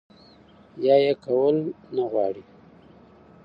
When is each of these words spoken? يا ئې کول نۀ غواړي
يا 0.85 0.95
ئې 1.03 1.13
کول 1.25 1.55
نۀ 1.95 2.03
غواړي 2.11 2.43